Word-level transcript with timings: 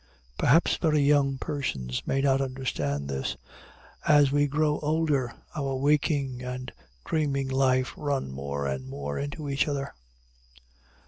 Perhaps 0.35 0.77
very 0.77 1.01
young 1.01 1.37
persons 1.37 2.01
may 2.07 2.21
not 2.21 2.41
understand 2.41 3.07
this; 3.07 3.37
as 4.07 4.31
we 4.31 4.47
grow 4.47 4.79
older, 4.79 5.31
our 5.55 5.75
waking 5.75 6.41
and 6.41 6.71
dreaming 7.05 7.49
life 7.49 7.93
run 7.95 8.31
more 8.31 8.65
and 8.65 8.87
more 8.89 9.19
into 9.19 9.47
each 9.47 9.67
other. 9.67 9.93